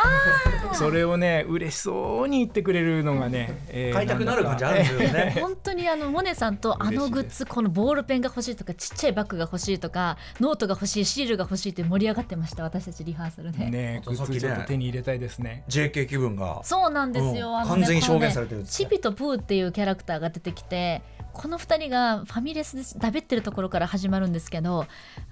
[0.73, 5.35] それをね嬉しそうに言ってくれるのがね、えー買いたくなる感じあるんですよね。
[5.41, 15.63] 本当にあのモネさんとあのグッズこのボールペンが欲しいとかちっちゃいバッグが欲しいとかノートが欲しいシールが欲しいって盛り上がってました私たちリハーサルで、ねグッズちょっと手に入れたいですね。
[15.69, 16.61] JK 気分が。
[16.63, 17.57] そうなんですよ、うん。
[17.57, 21.01] あの完全に表現このねされてるねチピとプーっていうキャラクターが出てきて
[21.33, 24.87] この2人がファミレスでだべってるところから始まるんですけど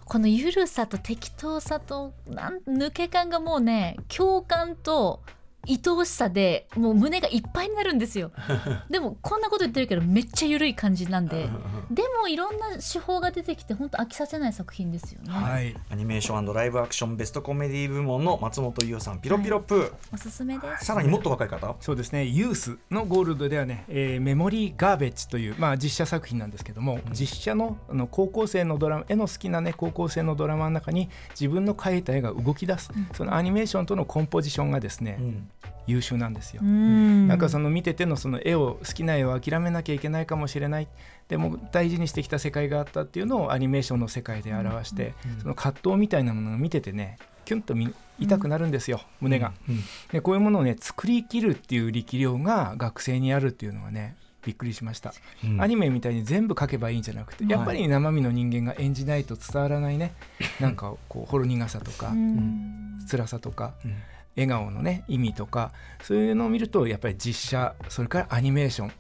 [0.05, 5.21] このゆるさと適当さとなん抜け感がもうね共感と
[5.67, 8.31] 愛おしさでもう胸がいっぱいになるんですよ。
[8.89, 11.49] でもこんなこと言ってるけどめっちゃ緩い感じなんで。
[11.91, 15.75] でもいろんな手法が出てきて本当飽きさせない作品ですよね、はい。
[15.91, 20.85] アニメーションライブアクションベストコメディ部門の松本伊代さんピロピロプー、おすすめです。
[20.85, 21.75] さらにもっと若い方。
[21.79, 22.25] そうですね。
[22.25, 35.49] ユースのゴールドではね、えーメモリーガーベッジという、まあ、実写作品なんですけども、実写のあの高校生のドラマ絵の好きなね高校生のドラマの中に自分の描いた絵が動き出す、そのアニメーションとのコンポジションがですね、うん
[35.87, 36.61] 優秀なんですよ。
[36.63, 37.27] うん。
[37.27, 40.87] なんかその見ててのその絵を好きな絵を諦めなきゃいけないかもしれない。
[41.27, 49.79] でも大事にしてきた世界があったっていうのをアニメーションの世界で表して、その葛藤みたいなものを見ててねキュンと見痛くなるんですよ、胸が、うん。
[50.11, 55.61] でこういうものをね作りきるっていう力量が学生にあるっていうのはねびっくりしました、うん。
[55.61, 60.13] アニメみたいに全部描けばいいんじゃなくてやっぱり生身の人間が演じないと伝わらないね。
[60.59, 62.99] なんかこうほろ苦さとかうん。
[63.09, 63.95] 辛さとかうん
[64.35, 65.71] 笑顔のね意味とか
[66.03, 68.91] そういうのを見るとやっぱり実写それからアニメーション。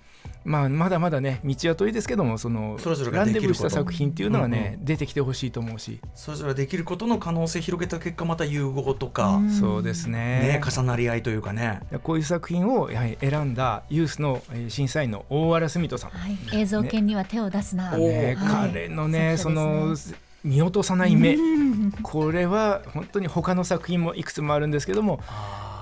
[0.43, 3.63] まあまだまだね道は遠いですけどもそのそれぞれがランできること。
[3.63, 9.51] デブーした作品っていうのはね、うん出てきてほしいと思うし、それぞれできることの可能性広げた結果また融合とか、うん。
[9.51, 10.59] そうですね。
[10.59, 11.79] ね重なり合いというかね。
[12.03, 19.95] こういう作品をやはり選んだユースのえー審査員の大原澄人さん、はい、映像犬には手を出すな、おねはい彼のねそ作者の
[20.45, 21.41] 見落とさない目、う
[21.87, 21.91] ん。
[22.03, 25.19] これは本当に他の作品もいくつもあるんですけども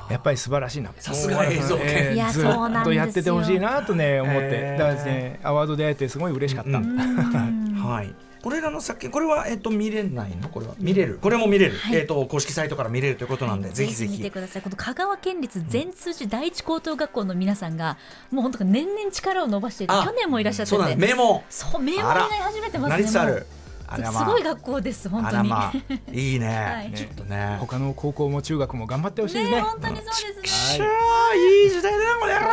[0.10, 0.92] やっぱり素晴らしいな。
[0.98, 1.84] さすが映像系。
[1.86, 6.86] えーずっとやっててほしいなとね思って、えーだからですねアワードで会えてすごい嬉しかった、うん。
[6.86, 7.74] うん。
[7.76, 8.16] はい。
[8.42, 10.50] これらの作品これは、えっと、見れないの？
[10.50, 10.76] これは？
[10.78, 11.18] 見れる？
[11.22, 11.96] これも見れる、はい。
[11.96, 14.18] えっと、公式サイトから見れるということなんで、ぜひぜひ。
[14.18, 14.62] 見てください。
[14.62, 17.98] この香川県立全通寺第一高等学校の皆さんが
[18.32, 21.46] もう本当に年々力を伸ばして去年もいらっしゃってそうなんてだメモ。
[21.50, 25.74] そう名門になり始めてますなねもうりつつあるあらまあすごい学校です本当に、まあ
[26.12, 26.92] いいね、 はい。
[26.94, 29.56] ちょっとね他の高校も中学も頑張ってほしいですね。
[29.58, 32.44] ね本当にそうですね、しゃあいい時代だなこれは。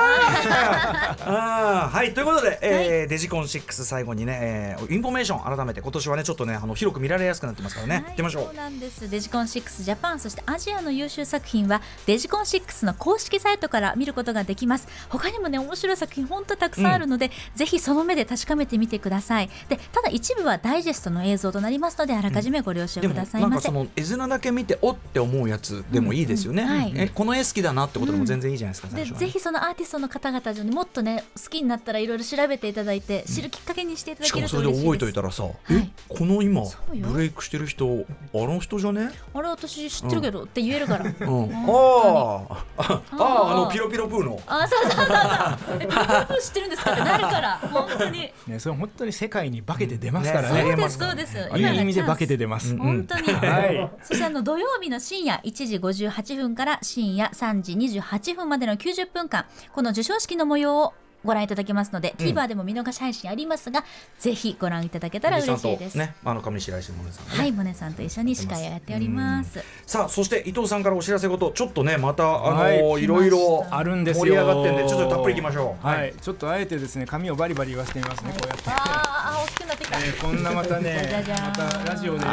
[2.05, 8.45] いということで、えー DigiCon6最後にね、えーインフォメーション改めて今年はねちょっとねあの広く見られやすくなってますからね、はい行ってみましょう。
[8.47, 9.09] そうなんです。
[9.09, 14.89] DigiCon6 JAPAN そしてアジアの優秀作品は DigiCon6の公式サイトから見ることができます。
[15.09, 19.51] 他にもね面白い作品本当たくさんあるので、ぜひその目で確かめてみてください。
[19.69, 26.69] でただ一部はダイジェストの映像となりますのであらかじめご了承くださいませ、なんかその絵面だけ見ておって思うやつでもいいですよね、うん。
[26.69, 26.93] うんはい。
[26.97, 29.05] えこの絵好きだなってことでも全然いいじゃないですか、ね。
[29.05, 35.55] ぜひそのアーティストの方々にもっとね好きになったらいろいろ調べていただいて知るきっかけにしていただけるそれで覚えといですといたらさ、はい。
[35.73, 36.63] えこの今
[36.95, 41.05] ブレイクしてる人あの人じゃね、あれ私知ってるけど、って言えるから。
[41.05, 44.41] うん、あ本あああああのピロピロプーの。
[44.47, 45.07] あそうそうそう。
[45.07, 48.33] そうえプロポーズ知ってるんですかってなるから本当に。
[48.47, 50.65] ね、それ本当に世界に化けて出ますからね。
[50.65, 50.71] ね。
[50.71, 51.37] そうですそうです。
[51.57, 52.79] いい意味で化けて出ます、うん。
[52.79, 53.91] 本当に、はい。
[54.03, 62.27] そしてあの土曜日の深夜1時58分から深夜3時28分までの90分間この授賞式の模様をご覧いただけますので、うん。
[62.27, 63.85] TVer でも見逃し配信ありますが
[64.19, 67.39] ぜひご覧いただけたら嬉しいです、ねあの上白石萌音さんがね。
[67.39, 69.63] はいモネさんと一緒に司会をやっております。
[69.87, 74.25] さあそして伊藤さんからお知らせ事ちょっとねまたあの、はいい、ろいろあるんですよ。
[74.25, 75.87] 盛り上がってんでちょっとたっぷりいきましょう。
[75.87, 82.25] はい、ちょっとあえてですね髪をバリバリ言わせてみますね、こうやって、あーあ大きくなってきた、えーこんなまたねまたラジオで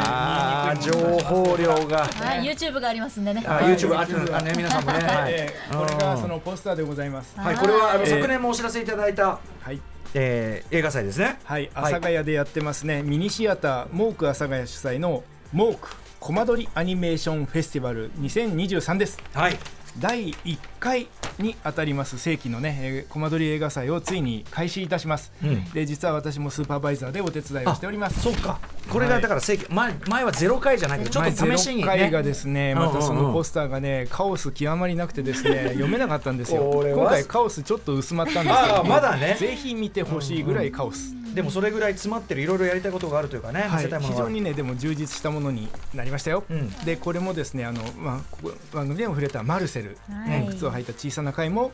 [0.80, 2.06] 情報量が。
[2.06, 3.44] はい、YouTube がありますんでね。
[3.46, 3.64] あはい。
[3.74, 4.98] YouTube ああね皆さんもね。
[5.06, 7.38] はい、えーこれがそのポスターでございます。
[7.38, 9.80] はい、これはあの、えー昨年もお知らせいただいた、はい。
[10.14, 11.38] えー映画祭ですね。
[11.44, 15.88] はい、阿佐ヶ谷でやってますね、ミニシアターモーク阿佐ヶ谷主催のモーク
[16.20, 19.18] コマ撮りアニメーションフェスティバル2023です。
[19.32, 19.58] はい
[19.98, 25.64] 第1回にあたります世紀のね、えーコマ撮り映画祭をついに開始いたします、うん。
[25.70, 28.20] で実は私もスーパーバイザーでお手伝いをしております。
[28.20, 28.58] そうか。
[28.90, 36.70] これがだから正規前前はゼロ回じゃないけどちょっと試しに前0回ねがですねまたそのポスターがねカオス極まりなくてですね 読めなかったんですよ。
[36.70, 36.98] これは。
[36.98, 39.36] 今回カオスちょっと薄まったんですけあどあまだね。
[39.38, 46.68] ぜひ見てほしいぐらいカオス、でもそれぐらい詰まってるいろいろやりたいことがあるというかね、見はい、非常にねでも充実したものになりましたよ、うん。
[46.84, 49.90] でこれもですねあの、まあ、ここ番組でも触れたマルセル、
[50.26, 50.54] ねはい。
[50.56, 51.70] 靴を履いた小さな回も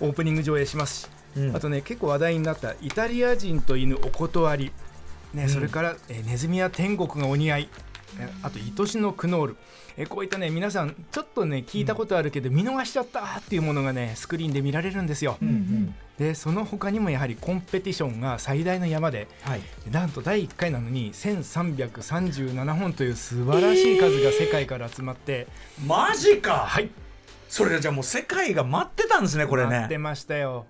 [0.00, 1.04] オープニング上映します。
[1.04, 1.08] し、
[1.38, 1.56] うん。
[1.56, 4.70] あとね結構話題になったイタリア人と犬お断り、
[5.32, 5.48] ねうん。
[5.48, 7.68] それから、えーネズミや天国がお似合い。
[8.18, 9.56] えあと愛しのクノール
[9.96, 15.94] えこういったね皆さんちょっとね聞いたことあるけど見逃しちゃったっていうものがねスクリーンで見られるんですよ、うんうん。
[16.18, 19.60] でその他にもやはりコンペティションが最大の山ではい。
[19.90, 25.46] なんと第1回なのに1337本という素晴らしい数が世界から集まって、
[25.86, 26.66] マジか。
[26.66, 26.90] はい
[27.50, 29.70] それじゃあもう世界が待ってたんですねこれね。
[29.70, 30.66] 待ってましたよ。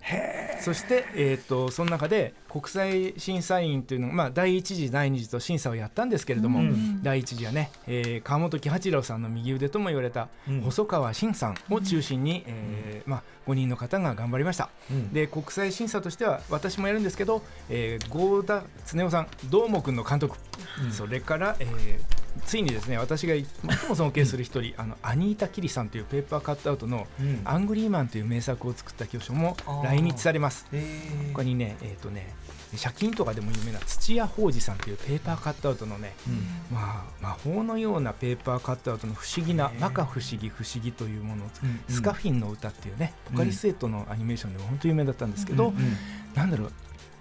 [0.61, 6.63] そして、えー、とその中で国際審査員というのが、まあ、第一次第二次と審査をやったんですけれども、
[7.03, 10.61] 第一次はね、えー川本喜八郎さんの右腕とも言われたうん。
[10.61, 15.13] 細川晋さんを中心に、えーまあ、5人の方が頑張りました、うん。
[15.13, 20.35] で国際審査としては私もやるんですけど、えー、合田経郎さんどーもくんの監督、
[20.91, 30.65] それから、えーついにですね私が最も尊敬する一人あのアニータ・キリさんというペーパーカットアウトのうん「Angry Man」という名作を作った教授も来日されます。
[31.33, 32.33] 他にねえっ、とね
[32.77, 36.31] シャキーンとかでも有名な土屋萌児さんというペーパーカットアウトのね、う
[36.73, 36.75] ん。
[36.75, 45.97] まあ、魔法のようなペーパーカットアウトの不思議な摩訶不思議不思議というものを、うんスカフィンの歌っていうねポカリスエットのアニメーションでも本当有名だったんですけど、うんうん。
[46.33, 46.71] なんだろう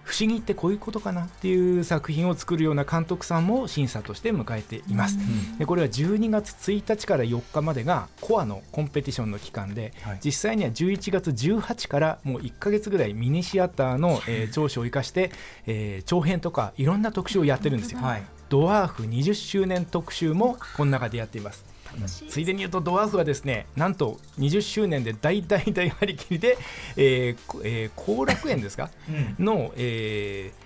[0.05, 5.18] 不思議ってこういうことかなっていう作品を作るような監督さんも審査として迎えています。
[5.59, 15.30] でこれは12月1日から4日までがコアのコンペティションの期間で、はい実際には11月18からもう1ヶ月ぐらいミニシアターの、えー長所を生かして、
[15.66, 18.01] えー長編とかいろんな特集をやってるんですよ。
[18.01, 21.70] はいドワーフ20周年特集もこの中でやっています。
[22.28, 26.59] ついでに言うとドワーフはですねなんと20周年で大大大張り切りで
[26.97, 28.91] えーこえー後楽園ですか？
[29.38, 29.45] うん。
[29.45, 30.60] の、えー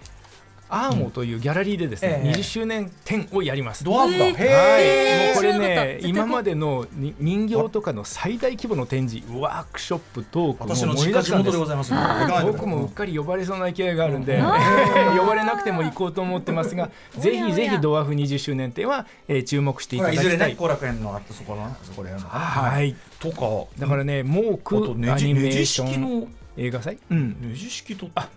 [0.69, 2.33] アーモというギャラリーでですね、ええ。
[2.33, 3.85] 20周年展をやります。
[3.85, 11.59] ドワーフだ、はい、もうこれね今までのに人形とかの最大規模の展示ワークショップトーク私のもう盛実家地りだくさんです元で。
[11.59, 12.47] ございます行かない。
[12.47, 14.41] と僕もうっかり呼ばれそうな勢いがあるんで、
[15.19, 20.25] 呼ばれなくても行こうと思ってますがぜひぜひドワーフ20周年展は、えー注目していただきたい。
[20.25, 23.69] ずれね後楽園のあったそこのそこでやるのはい、とか。
[23.79, 28.29] だからね、モーあとクネジアニメーションの映画祭、うん、ネジ式とあ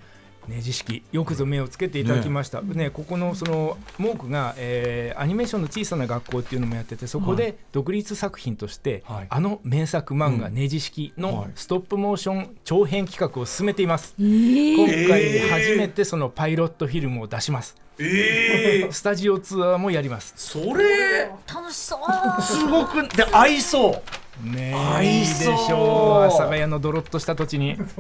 [0.48, 1.04] ネジ式。
[1.12, 2.90] よくぞ目をつけていただきました、ね。
[2.90, 9.28] ここのそのモークが、えーアニメーションの小さな学校っていうのもやっててそこはで独立作品として、はい。
[9.30, 10.54] あの名作漫画、うん。
[10.54, 11.34] ネジ式はい。
[11.34, 14.76] のストップモーション長編企画を進めています、えー。
[14.76, 17.76] 今回初めてそのパイロットフィルムを出します。
[18.00, 20.34] ええスタジオツアーもやります。
[20.36, 21.32] それ？
[21.52, 22.42] 楽しそう。
[22.42, 24.02] すごくで合いそう
[24.44, 26.24] ねえいいでしそうょう。
[26.24, 27.76] 阿佐ヶ谷のドロッとした土地に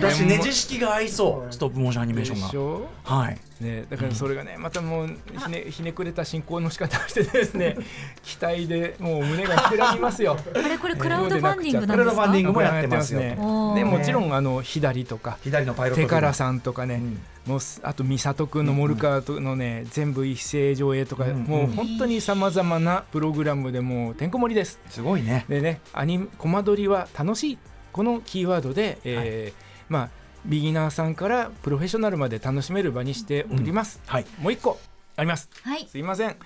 [0.00, 0.30] だしでも。
[0.30, 1.52] ネジ式が合いそう。
[1.52, 3.14] ストップモーションアニメーションが。
[3.16, 5.08] はいね、だからそれがね、またもう
[5.44, 7.76] ひねひねくれた進行の仕方をしてですね
[8.22, 10.36] 期待でもう胸が膨らみますよ。
[10.54, 13.20] あれこれクラウドファンディングなんクラウですかドファンディングもやってますよ。
[13.20, 13.74] ねおー。
[13.74, 15.38] でもちろんあの左とか。
[15.42, 16.20] 左のパイロット手か。
[16.20, 17.20] らさんとかね、うん。
[17.46, 24.78] もうすあと美里君のモルカーとのね、全部一斉上映とか、うんもう本当にさまざまなプログラムでもうてんこ盛りです。
[24.88, 25.46] すごいね。
[25.48, 27.58] でねアニコマ撮りは楽しい。
[27.90, 30.10] このキーワードで、えーまあ
[30.48, 34.00] ビギナーさんからプロフェッショナルまで楽しめる場にしております。
[34.06, 34.26] はい。
[34.40, 34.80] もう一個
[35.14, 35.50] あります。
[35.62, 35.86] はい。
[35.86, 36.30] すいません。
[36.30, 36.36] ん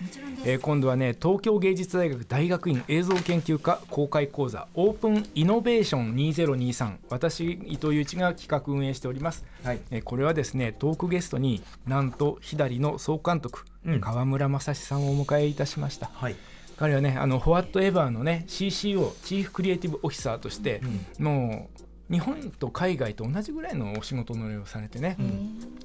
[0.45, 9.79] えー今度はね東京芸術大学大学院映像研究科公開講座オープンイノベーション2023私伊藤祐一が企画運営しております、はい。
[9.93, 14.01] えーこれはですねトークゲストになんと左の総監督、うん。
[14.01, 16.11] 川村正史さんをお迎えいたしました。
[16.13, 16.35] はい。
[16.77, 20.81] 彼はねあの「フォワットエバーのね CCO チーフクリエイティブオフィサーとして、
[21.19, 21.83] もう
[22.13, 25.17] 日本と海外と同じぐらいのお仕事の量をされてね、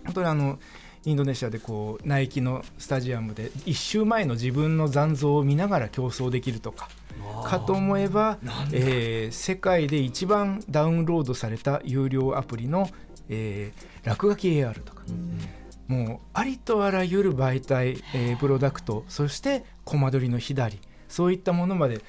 [0.06, 0.60] 本当にあの
[1.06, 6.90] インドネシアでこうナイキのスタジアムで1周前の自分の残像を見ながら競争できるとか
[7.46, 8.38] かと思えば、
[8.74, 12.90] えー世界で一番ダウンロードされた有料アプリの、
[13.30, 15.04] えー落書き AR とか、
[15.88, 22.02] もうありとあらゆる媒体、えープロダクトそしてコマ撮りの左そういったものまで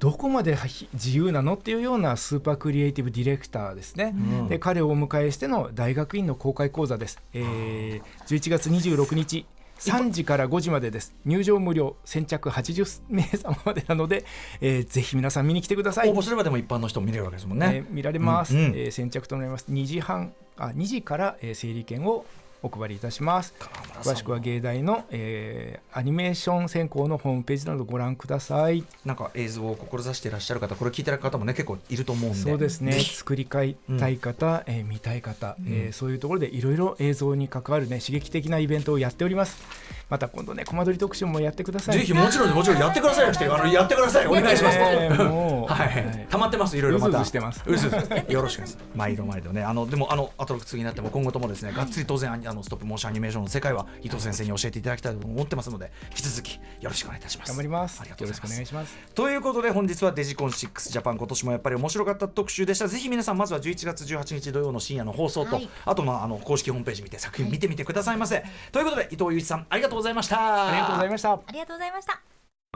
[0.00, 0.56] どこまで
[0.94, 4.48] 自由なのっていうようなスーパークリエイティブディレクターですね、うん。
[4.48, 9.46] で彼をお迎えしての大学院の公開講座です、えー11月26日
[9.78, 11.14] 3時から5時までです。
[11.24, 14.24] 入場無料先着80名様までなので、
[14.60, 16.10] えーぜひ皆さん見に来てください。
[16.10, 17.70] 応募すればでも一般の人も見れるわけですもんね。
[17.72, 18.70] えー見られます、うんうん。
[18.72, 19.66] えー先着となります。
[19.70, 22.26] 2時半あ2時から、えー整理券を
[22.62, 23.54] お配りいたします。
[24.02, 28.84] 詳しくは芸大の、えーアニメーション専攻のホームページなどご覧ください。
[29.04, 32.38] なんか映像を志していらっしゃる方これ聞いてる方もね結構いると思うんで。
[32.38, 32.92] そうですね。
[32.92, 33.76] 作りたい
[34.18, 39.60] 方、えー見たい方、えーそういうところでいろいろ映像に関わるね刺激的なイベントをやっております。
[40.08, 41.98] また今度ねコマ撮り特集もやってください。
[41.98, 44.78] ぜひもちろんもちろんやってくださいよしてあのやってくださいお願いします。
[44.78, 47.10] ねもうはい、溜まってますいろいろまた。
[47.10, 47.62] うずうずしてます。
[47.66, 48.32] うずうず。
[48.32, 48.78] よろしくです。
[48.94, 49.62] 毎度毎度ね。
[49.62, 57.48] あのでもあのアトロック次になっても今後ともですねがっつり当然あのストップモーションアニメーションの世界は伊藤先生に教えていただきたいと思ってますので引き続きよろしくお願いいたします。
[57.48, 58.00] 頑張ります。
[58.00, 58.70] ありがとうよろしございます。
[58.70, 59.14] くお願いします。
[59.14, 62.88] ということで本日はデジコン6ジャパン今年もやっぱり面白かった特集でした。
[62.88, 65.68] ぜひ皆さんまずは11月18日土曜の深夜の放送と、はい。
[65.84, 70.68] あとまああの公式ホームページ見て作品見てみてくださいませ、ということで伊藤祐一さんありがとうございました。
[70.68, 71.32] ありがとうございました。
[71.32, 72.20] ありがとうございました。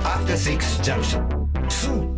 [0.01, 2.14] After Six Junction.